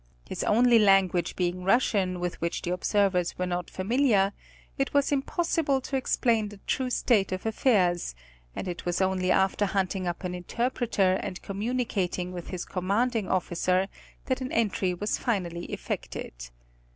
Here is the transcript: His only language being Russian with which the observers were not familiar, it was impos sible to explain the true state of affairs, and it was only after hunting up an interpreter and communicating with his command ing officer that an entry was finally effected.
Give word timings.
His 0.27 0.43
only 0.45 0.79
language 0.79 1.35
being 1.35 1.63
Russian 1.63 2.19
with 2.19 2.41
which 2.41 2.63
the 2.63 2.71
observers 2.73 3.37
were 3.37 3.45
not 3.45 3.69
familiar, 3.69 4.33
it 4.75 4.95
was 4.95 5.11
impos 5.11 5.45
sible 5.53 5.79
to 5.83 5.95
explain 5.95 6.49
the 6.49 6.57
true 6.65 6.89
state 6.89 7.31
of 7.31 7.45
affairs, 7.45 8.15
and 8.55 8.67
it 8.67 8.83
was 8.83 8.99
only 8.99 9.29
after 9.29 9.67
hunting 9.67 10.07
up 10.07 10.23
an 10.23 10.33
interpreter 10.33 11.19
and 11.21 11.39
communicating 11.43 12.31
with 12.31 12.47
his 12.47 12.65
command 12.65 13.15
ing 13.15 13.29
officer 13.29 13.87
that 14.25 14.41
an 14.41 14.51
entry 14.53 14.95
was 14.95 15.19
finally 15.19 15.65
effected. 15.65 16.33